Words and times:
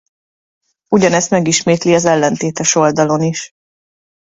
Ugyanezt 0.89 1.29
megismétli 1.29 1.93
az 1.95 2.05
ellentétes 2.05 2.75
oldalon 2.75 3.21
is. 3.21 3.51